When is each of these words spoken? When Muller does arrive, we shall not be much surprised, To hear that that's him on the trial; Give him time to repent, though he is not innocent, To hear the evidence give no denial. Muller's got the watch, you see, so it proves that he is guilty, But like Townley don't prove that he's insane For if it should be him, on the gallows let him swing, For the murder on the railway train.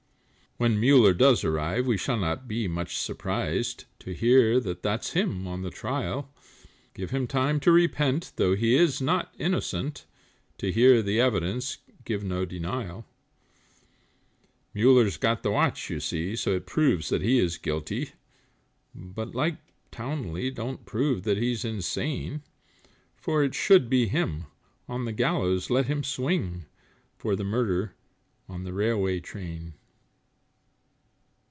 When 0.57 0.79
Muller 0.79 1.15
does 1.15 1.43
arrive, 1.43 1.87
we 1.87 1.97
shall 1.97 2.17
not 2.19 2.47
be 2.47 2.67
much 2.67 2.95
surprised, 2.95 3.85
To 3.99 4.13
hear 4.13 4.59
that 4.59 4.83
that's 4.83 5.13
him 5.13 5.47
on 5.47 5.63
the 5.63 5.71
trial; 5.71 6.31
Give 6.93 7.09
him 7.09 7.25
time 7.25 7.59
to 7.61 7.71
repent, 7.71 8.33
though 8.35 8.53
he 8.55 8.75
is 8.75 9.01
not 9.01 9.33
innocent, 9.39 10.05
To 10.59 10.71
hear 10.71 11.01
the 11.01 11.19
evidence 11.19 11.79
give 12.05 12.23
no 12.23 12.45
denial. 12.45 13.07
Muller's 14.75 15.17
got 15.17 15.41
the 15.41 15.49
watch, 15.49 15.89
you 15.89 15.99
see, 15.99 16.35
so 16.35 16.51
it 16.53 16.67
proves 16.67 17.09
that 17.09 17.23
he 17.23 17.39
is 17.39 17.57
guilty, 17.57 18.11
But 18.93 19.33
like 19.33 19.57
Townley 19.89 20.51
don't 20.51 20.85
prove 20.85 21.23
that 21.23 21.37
he's 21.39 21.65
insane 21.65 22.43
For 23.15 23.41
if 23.41 23.47
it 23.47 23.55
should 23.55 23.89
be 23.89 24.05
him, 24.07 24.45
on 24.87 25.05
the 25.05 25.13
gallows 25.13 25.71
let 25.71 25.87
him 25.87 26.03
swing, 26.03 26.65
For 27.17 27.35
the 27.35 27.43
murder 27.43 27.95
on 28.47 28.63
the 28.63 28.73
railway 28.73 29.21
train. 29.21 29.73